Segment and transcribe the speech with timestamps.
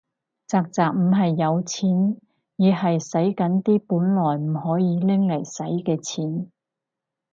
[0.47, 2.17] 宅宅唔係有錢，
[2.57, 6.49] 而係洗緊啲本來唔可以拎嚟洗嘅錢